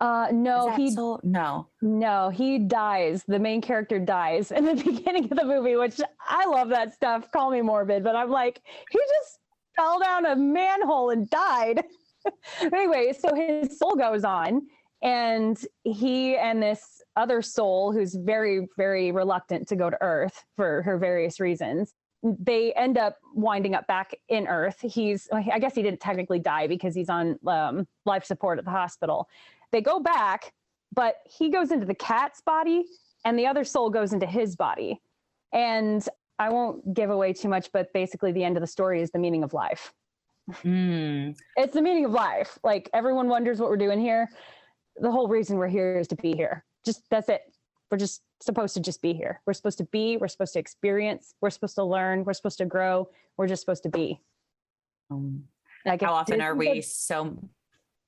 [0.00, 3.22] uh, no, he so, no, no, he dies.
[3.28, 7.30] The main character dies in the beginning of the movie, which I love that stuff.
[7.30, 9.38] Call me morbid, but I'm like, he just
[9.76, 11.84] fell down a manhole and died.
[12.60, 14.62] anyway, so his soul goes on,
[15.02, 20.80] and he and this other soul, who's very, very reluctant to go to Earth for
[20.82, 24.78] her various reasons, they end up winding up back in Earth.
[24.80, 28.70] He's, I guess he didn't technically die because he's on um, life support at the
[28.70, 29.28] hospital
[29.72, 30.52] they go back,
[30.94, 32.84] but he goes into the cat's body
[33.24, 35.00] and the other soul goes into his body.
[35.52, 36.06] And
[36.38, 39.18] I won't give away too much, but basically, the end of the story is the
[39.18, 39.92] meaning of life.
[40.64, 41.36] Mm.
[41.56, 42.58] It's the meaning of life.
[42.64, 44.28] Like everyone wonders what we're doing here.
[44.96, 46.64] The whole reason we're here is to be here.
[46.84, 47.42] Just that's it.
[47.90, 49.40] We're just supposed to just be here.
[49.46, 52.64] We're supposed to be, we're supposed to experience, we're supposed to learn, we're supposed to
[52.64, 54.20] grow, we're just supposed to be.
[55.10, 55.44] Um,
[55.86, 57.36] how often are we so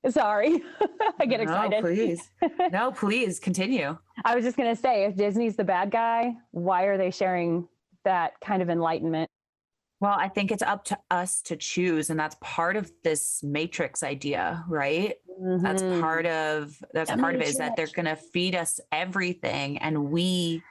[0.09, 0.61] Sorry,
[1.19, 1.71] I get excited.
[1.71, 2.29] No, please.
[2.71, 3.97] No, please continue.
[4.25, 7.67] I was just going to say if Disney's the bad guy, why are they sharing
[8.03, 9.29] that kind of enlightenment?
[10.01, 12.09] Well, I think it's up to us to choose.
[12.09, 15.15] And that's part of this matrix idea, right?
[15.41, 15.63] Mm-hmm.
[15.63, 19.77] That's part of that's the part of it is that they're gonna feed us everything
[19.77, 20.61] and we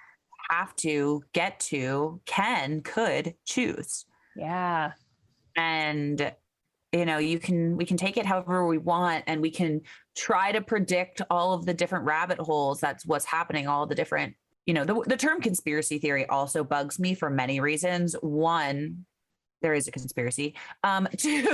[0.51, 4.05] have to get to, can, could choose.
[4.37, 4.92] Yeah.
[5.57, 6.35] And
[6.93, 9.81] you know you can we can take it however we want and we can
[10.17, 14.35] try to predict all of the different rabbit holes that's what's happening all the different
[14.67, 19.05] you know the, the term conspiracy theory also bugs me for many reasons one
[19.63, 21.47] there is a conspiracy um two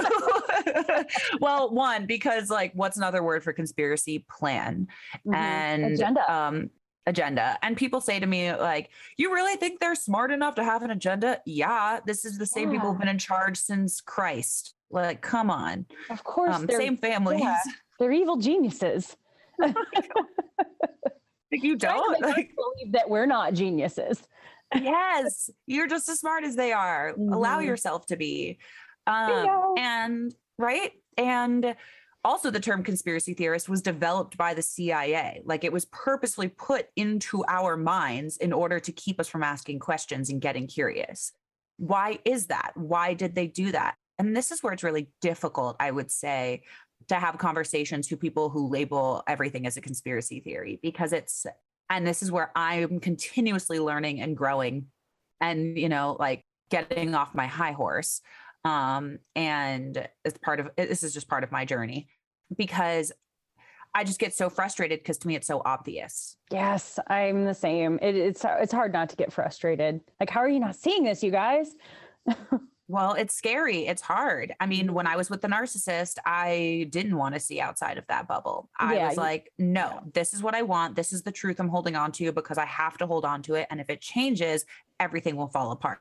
[1.40, 4.88] well one because like what's another word for conspiracy plan
[5.26, 5.34] mm-hmm.
[5.34, 6.70] and agenda um
[7.08, 7.58] agenda.
[7.62, 10.90] And people say to me, like, you really think they're smart enough to have an
[10.90, 11.40] agenda?
[11.46, 12.74] Yeah, this is the same yeah.
[12.74, 14.74] people who've been in charge since Christ.
[14.90, 15.86] Like, come on.
[16.10, 16.54] Of course.
[16.54, 17.40] Um, same families.
[17.40, 17.58] Yeah,
[17.98, 19.16] they're evil geniuses.
[21.50, 24.22] you don't like, believe that we're not geniuses.
[24.74, 27.12] yes, you're just as smart as they are.
[27.12, 27.32] Mm-hmm.
[27.32, 28.58] Allow yourself to be.
[29.06, 30.92] Um, and right.
[31.16, 31.74] And
[32.24, 35.40] also, the term conspiracy theorist was developed by the CIA.
[35.44, 39.78] Like it was purposely put into our minds in order to keep us from asking
[39.78, 41.32] questions and getting curious.
[41.78, 42.72] Why is that?
[42.74, 43.94] Why did they do that?
[44.18, 46.62] And this is where it's really difficult, I would say,
[47.08, 51.46] to have conversations to people who label everything as a conspiracy theory because it's,
[51.88, 54.86] and this is where I'm continuously learning and growing
[55.40, 58.20] and, you know, like getting off my high horse.
[58.64, 62.08] Um, and it's part of, this is just part of my journey
[62.56, 63.12] because
[63.94, 66.36] I just get so frustrated because to me it's so obvious.
[66.50, 67.98] Yes, I'm the same.
[68.02, 70.00] It, it's it's hard not to get frustrated.
[70.20, 71.74] Like, how are you not seeing this, you guys?
[72.90, 73.86] Well, it's scary.
[73.86, 74.54] It's hard.
[74.60, 74.94] I mean, mm-hmm.
[74.94, 78.70] when I was with the narcissist, I didn't want to see outside of that bubble.
[78.78, 80.00] I yeah, was like, no, yeah.
[80.14, 80.96] this is what I want.
[80.96, 83.54] This is the truth I'm holding on to because I have to hold on to
[83.54, 83.66] it.
[83.70, 84.64] And if it changes,
[84.98, 85.98] everything will fall apart.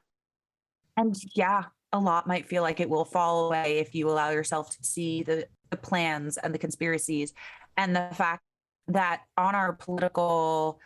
[0.95, 4.69] And yeah, a lot might feel like it will fall away if you allow yourself
[4.77, 7.33] to see the, the plans and the conspiracies
[7.75, 8.43] and the fact
[8.87, 10.79] that on our political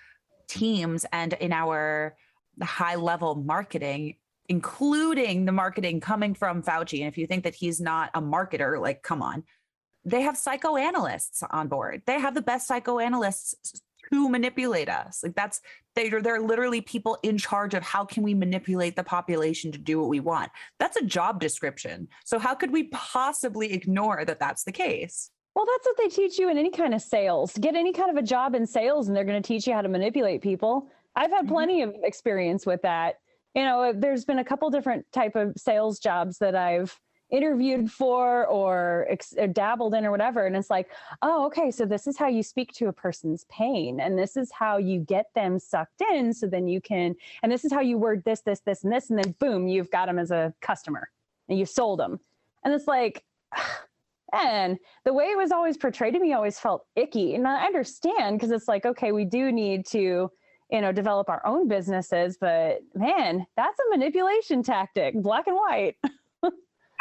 [0.48, 2.16] teams and in our
[2.62, 4.16] high level marketing
[4.52, 7.00] including the marketing coming from Fauci.
[7.00, 9.46] And if you think that he's not a marketer, like, come on,
[10.04, 12.02] they have psychoanalysts on board.
[12.06, 15.22] They have the best psychoanalysts to manipulate us.
[15.24, 15.62] Like that's
[15.96, 20.02] they're they're literally people in charge of how can we manipulate the population to do
[20.02, 20.52] what we want.
[20.80, 22.10] That's a job description.
[22.26, 25.32] So how could we possibly ignore that that's the case?
[25.56, 27.54] Well, that's what they teach you in any kind of sales.
[27.58, 29.82] Get any kind of a job in sales and they're going to teach you how
[29.82, 30.90] to manipulate people.
[31.16, 31.54] I've had mm-hmm.
[31.54, 33.20] plenty of experience with that.
[33.54, 36.98] You know, uh, there's been a couple different type of sales jobs that I've
[37.32, 40.90] interviewed for or, ex- or, dabbled in or whatever and it's like
[41.22, 44.52] oh okay so this is how you speak to a person's pain and this is
[44.52, 47.98] how you get them sucked in so then you can and this is how you
[47.98, 51.10] word this this this and this and then boom you've got them as a customer
[51.48, 52.20] and you sold them
[52.64, 53.24] and it's like
[54.34, 58.38] and the way it was always portrayed to me always felt icky and i understand
[58.38, 60.30] because it's like okay we do need to
[60.72, 65.96] you know develop our own businesses but man that's a manipulation tactic black and white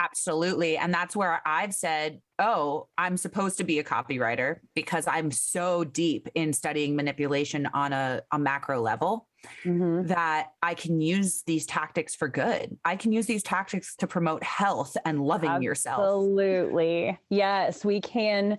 [0.00, 0.78] Absolutely.
[0.78, 5.84] And that's where I've said, oh, I'm supposed to be a copywriter because I'm so
[5.84, 9.28] deep in studying manipulation on a, a macro level
[9.62, 10.06] mm-hmm.
[10.06, 12.78] that I can use these tactics for good.
[12.82, 15.64] I can use these tactics to promote health and loving Absolutely.
[15.66, 16.00] yourself.
[16.00, 17.18] Absolutely.
[17.28, 18.58] Yes, we can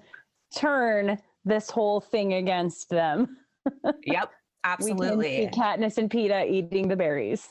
[0.55, 3.37] turn this whole thing against them.
[4.05, 4.31] yep.
[4.63, 5.17] Absolutely.
[5.17, 7.47] We can see Katniss and Peeta eating the berries.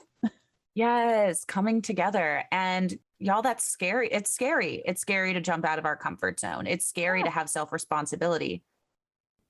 [0.75, 2.45] Yes, coming together.
[2.53, 4.09] And y'all, that's scary.
[4.11, 4.83] It's scary.
[4.87, 6.67] It's scary to jump out of our comfort zone.
[6.67, 7.25] It's scary yeah.
[7.25, 8.63] to have self responsibility.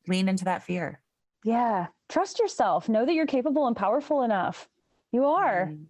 [0.08, 1.00] Lean into that fear.
[1.44, 1.88] Yeah.
[2.08, 2.88] Trust yourself.
[2.88, 4.68] Know that you're capable and powerful enough.
[5.12, 5.70] You are.
[5.70, 5.84] Mm.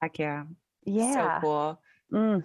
[0.00, 0.44] Heck yeah.
[0.84, 1.40] Yeah.
[1.40, 1.80] So cool.
[2.12, 2.44] Mm.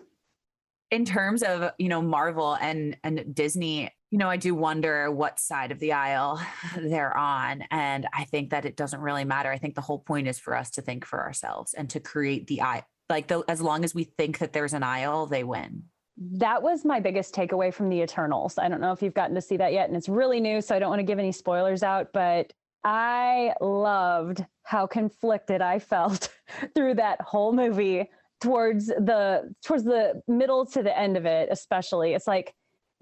[0.91, 5.39] In terms of, you know, Marvel and and Disney, you know, I do wonder what
[5.39, 6.41] side of the aisle
[6.78, 7.63] they're on.
[7.69, 9.52] And I think that it doesn't really matter.
[9.52, 12.48] I think the whole point is for us to think for ourselves and to create
[12.48, 12.86] the aisle.
[13.10, 15.84] Like, the, as long as we think that there's an aisle, they win.
[16.17, 18.58] That was my biggest takeaway from the Eternals.
[18.58, 20.76] I don't know if you've gotten to see that yet, and it's really new, so
[20.76, 26.30] I don't want to give any spoilers out, but I loved how conflicted I felt
[26.76, 28.10] through that whole movie
[28.41, 32.54] towards the towards the middle to the end of it especially it's like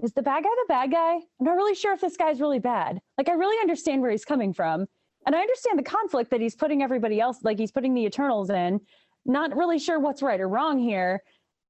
[0.03, 1.15] is the bad guy the bad guy?
[1.15, 2.99] I'm not really sure if this guy's really bad.
[3.17, 4.85] Like, I really understand where he's coming from.
[5.25, 8.49] And I understand the conflict that he's putting everybody else, like he's putting the Eternals
[8.49, 8.79] in.
[9.25, 11.21] Not really sure what's right or wrong here.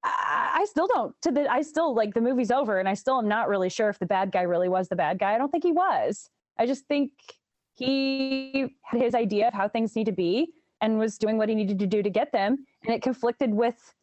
[0.04, 1.16] I, I still don't.
[1.24, 3.90] To the, I still like the movie's over, and I still am not really sure
[3.90, 5.34] if the bad guy really was the bad guy.
[5.34, 6.30] I don't think he was.
[6.60, 7.12] I just think
[7.74, 11.56] he had his idea of how things need to be and was doing what he
[11.56, 13.94] needed to do to get them, and it conflicted with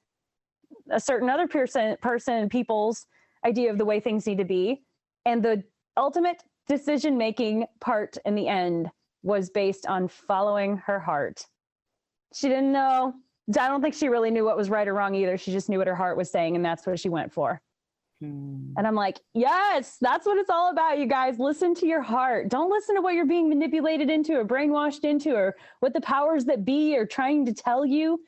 [0.90, 3.06] a certain other person, person, people's
[3.44, 4.82] idea of the way things need to be.
[5.26, 5.62] And the
[5.96, 8.90] ultimate decision making part in the end
[9.22, 11.46] was based on following her heart.
[12.34, 13.14] She didn't know.
[13.48, 15.36] I don't think she really knew what was right or wrong either.
[15.36, 17.60] She just knew what her heart was saying, and that's what she went for.
[18.20, 18.72] Hmm.
[18.76, 21.38] And I'm like, yes, that's what it's all about, you guys.
[21.38, 22.48] Listen to your heart.
[22.48, 26.44] Don't listen to what you're being manipulated into or brainwashed into or what the powers
[26.46, 28.20] that be are trying to tell you.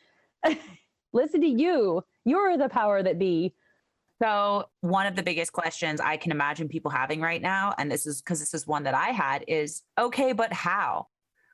[1.13, 2.03] listen to you.
[2.25, 3.55] You're the power that be.
[4.23, 8.07] So, one of the biggest questions I can imagine people having right now, and this
[8.07, 11.09] is because this is one that I had, is okay, but how?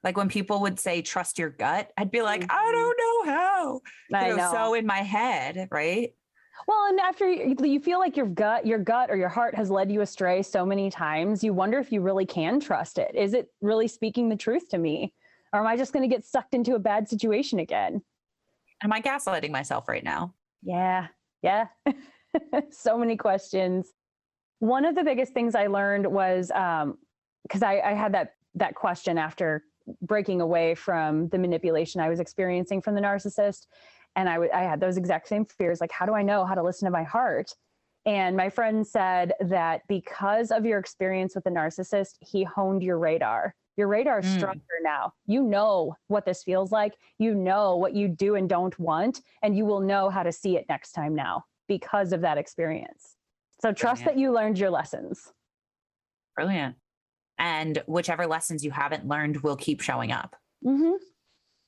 [0.04, 2.50] Like when people would say, trust your gut, I'd be like, mm-hmm.
[2.50, 3.80] I don't know how.
[4.14, 4.52] I you know, know.
[4.52, 6.12] So in my head, right?
[6.66, 9.90] Well, and after you feel like your gut, your gut or your heart has led
[9.90, 13.14] you astray so many times, you wonder if you really can trust it.
[13.14, 15.12] Is it really speaking the truth to me?
[15.52, 18.02] Or am I just going to get sucked into a bad situation again?
[18.82, 20.34] Am I gaslighting myself right now?
[20.62, 21.08] Yeah.
[21.42, 21.66] Yeah.
[22.70, 23.92] so many questions.
[24.58, 28.74] One of the biggest things I learned was because um, I, I had that that
[28.74, 29.64] question after
[30.02, 33.66] breaking away from the manipulation I was experiencing from the narcissist,
[34.14, 35.80] and I, w- I had those exact same fears.
[35.80, 37.54] Like, how do I know how to listen to my heart?
[38.04, 42.98] And my friend said that because of your experience with the narcissist, he honed your
[42.98, 43.54] radar.
[43.76, 44.36] Your radar is mm.
[44.36, 45.14] stronger now.
[45.26, 46.94] You know what this feels like.
[47.18, 50.56] You know what you do and don't want, and you will know how to see
[50.56, 51.44] it next time now
[51.78, 53.16] because of that experience.
[53.60, 54.18] So trust Brilliant.
[54.18, 55.32] that you learned your lessons.
[56.36, 56.76] Brilliant.
[57.38, 60.36] And whichever lessons you haven't learned will keep showing up.
[60.64, 60.96] Mm-hmm.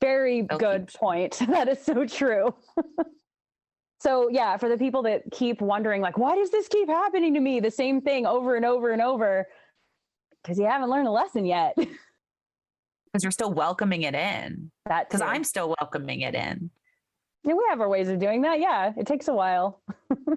[0.03, 1.41] Very They'll good point.
[1.49, 2.55] that is so true.
[4.01, 7.41] so yeah, for the people that keep wondering, like, why does this keep happening to
[7.41, 7.61] me?
[7.61, 9.47] The same thing over and over and over.
[10.43, 11.77] Because you haven't learned a lesson yet.
[13.07, 14.73] Because you're still welcoming it in.
[14.87, 16.69] That because I'm still welcoming it in.
[17.45, 18.59] Yeah, we have our ways of doing that.
[18.59, 19.81] Yeah, it takes a while.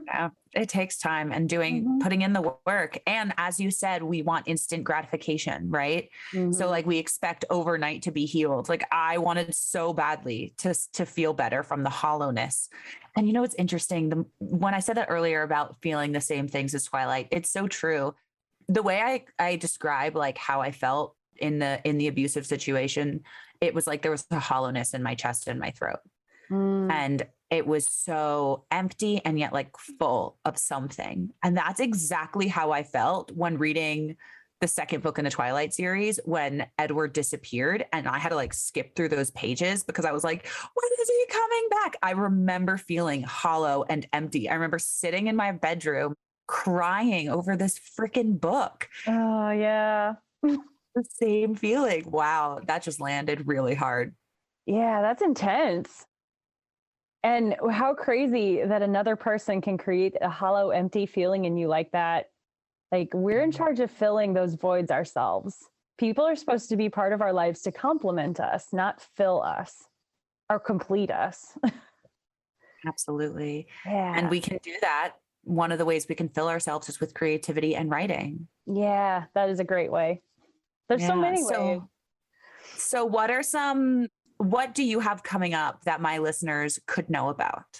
[0.08, 2.00] Yeah, it takes time and doing mm-hmm.
[2.00, 3.00] putting in the work.
[3.06, 6.10] And as you said, we want instant gratification, right?
[6.34, 6.54] Mm-hmm.
[6.54, 8.70] So like we expect overnight to be healed.
[8.70, 12.70] Like I wanted so badly to to feel better from the hollowness.
[13.16, 14.10] And you know what's interesting?
[14.10, 17.68] The, when I said that earlier about feeling the same things as Twilight, it's so
[17.68, 18.16] true.
[18.68, 23.22] The way I I describe like how I felt in the in the abusive situation,
[23.62, 26.00] it was like there was a hollowness in my chest and my throat.
[26.52, 26.92] Mm.
[26.92, 31.32] And it was so empty and yet like full of something.
[31.44, 34.18] And that's exactly how I felt when reading
[34.60, 38.54] the second book in the Twilight series when Edward disappeared and I had to like
[38.54, 41.98] skip through those pages because I was like, when is he coming back?
[42.02, 44.50] I remember feeling hollow and empty.
[44.50, 46.16] I remember sitting in my bedroom
[46.48, 48.90] crying over this freaking book.
[49.06, 50.16] Oh, yeah.
[50.42, 52.10] the same feeling.
[52.10, 54.16] Wow, that just landed really hard.
[54.66, 56.07] Yeah, that's intense.
[57.24, 61.92] And how crazy that another person can create a hollow, empty feeling in you like
[61.92, 62.30] that.
[62.92, 63.58] Like we're in mm-hmm.
[63.58, 65.58] charge of filling those voids ourselves.
[65.98, 69.86] People are supposed to be part of our lives to complement us, not fill us
[70.50, 71.58] or complete us.
[72.86, 73.68] Absolutely.
[73.86, 74.14] Yeah.
[74.16, 75.14] And we can do that.
[75.44, 78.48] One of the ways we can fill ourselves is with creativity and writing.
[78.66, 80.22] Yeah, that is a great way.
[80.88, 81.08] There's yeah.
[81.08, 81.50] so many ways.
[81.50, 81.90] So,
[82.76, 84.08] so what are some
[84.38, 87.80] what do you have coming up that my listeners could know about?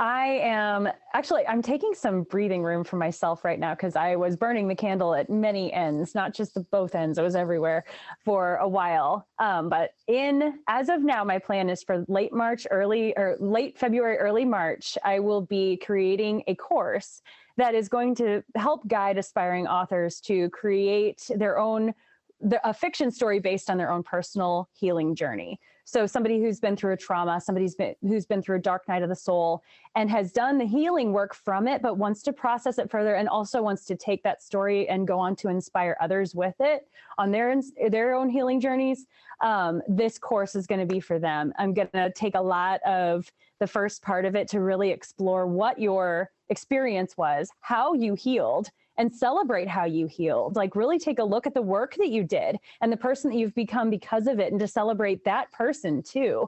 [0.00, 4.34] I am actually I'm taking some breathing room for myself right now because I was
[4.34, 7.18] burning the candle at many ends, not just the both ends.
[7.18, 7.84] It was everywhere
[8.24, 9.28] for a while.
[9.38, 13.78] Um, but in as of now, my plan is for late March, early or late
[13.78, 14.96] February, early March.
[15.04, 17.20] I will be creating a course
[17.58, 21.92] that is going to help guide aspiring authors to create their own
[22.40, 25.60] the, a fiction story based on their own personal healing journey.
[25.84, 29.02] So somebody who's been through a trauma, somebody's been who's been through a dark night
[29.02, 29.62] of the soul
[29.96, 33.28] and has done the healing work from it, but wants to process it further and
[33.28, 36.88] also wants to take that story and go on to inspire others with it
[37.18, 39.06] on their their own healing journeys.
[39.40, 41.52] Um, this course is going to be for them.
[41.58, 45.46] I'm going to take a lot of the first part of it to really explore
[45.46, 48.70] what your experience was, how you healed,
[49.00, 50.56] and celebrate how you healed.
[50.56, 53.36] Like, really take a look at the work that you did and the person that
[53.38, 56.46] you've become because of it, and to celebrate that person too.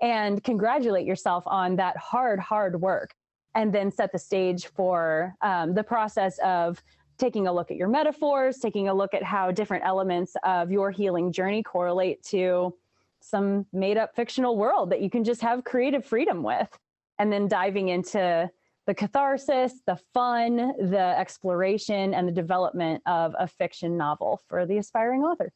[0.00, 3.14] And congratulate yourself on that hard, hard work.
[3.54, 6.82] And then set the stage for um, the process of
[7.18, 10.90] taking a look at your metaphors, taking a look at how different elements of your
[10.90, 12.74] healing journey correlate to
[13.20, 16.68] some made up fictional world that you can just have creative freedom with.
[17.20, 18.50] And then diving into
[18.86, 24.78] the catharsis, the fun, the exploration, and the development of a fiction novel for the
[24.78, 25.52] aspiring author.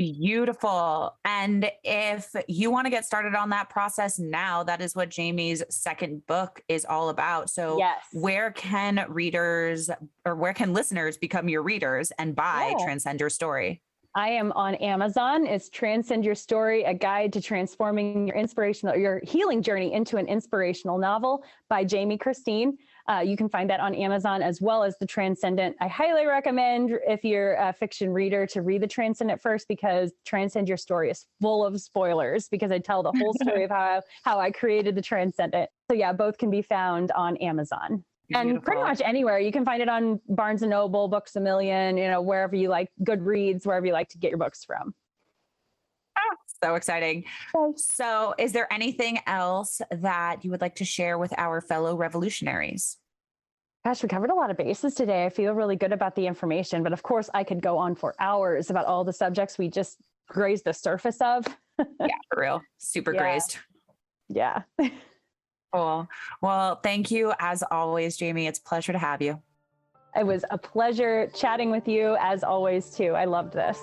[0.00, 1.18] Beautiful.
[1.26, 5.62] And if you want to get started on that process now, that is what Jami's
[5.68, 7.50] second book is all about.
[7.50, 7.98] So, yes.
[8.12, 9.90] where can readers
[10.24, 12.82] or where can listeners become your readers and buy yeah.
[12.82, 13.82] Transcend Your Story?
[14.14, 15.46] I am on Amazon.
[15.46, 20.26] It's Transcend Your Story, a guide to transforming your inspirational, your healing journey into an
[20.26, 22.76] inspirational novel by Jami Christine.
[23.08, 25.76] Uh, you can find that on Amazon as well as The Transcendent.
[25.80, 30.66] I highly recommend if you're a fiction reader to read The Transcendent first because Transcend
[30.66, 34.40] Your Story is full of spoilers because I tell the whole story of how how
[34.40, 35.70] I created The Transcendent.
[35.88, 38.04] So yeah, both can be found on Amazon.
[38.30, 38.50] Beautiful.
[38.50, 41.96] and pretty much anywhere you can find it on barnes and noble books a million
[41.96, 44.94] you know wherever you like goodreads wherever you like to get your books from
[46.16, 47.24] oh, so exciting
[47.74, 52.98] so is there anything else that you would like to share with our fellow revolutionaries
[53.84, 55.24] Gosh, we covered a lot of bases today.
[55.24, 58.14] I feel really good about the information, but of course, I could go on for
[58.20, 59.96] hours about all the subjects we just
[60.28, 61.46] grazed the surface of.
[61.78, 62.62] yeah, for real.
[62.76, 63.18] Super yeah.
[63.18, 63.56] grazed.
[64.28, 64.62] Yeah.
[65.72, 66.08] Cool.
[66.40, 68.46] Well, thank you as always, Jami.
[68.46, 69.40] It's a pleasure to have you.
[70.18, 73.12] It was a pleasure chatting with you as always, too.
[73.12, 73.78] I loved this.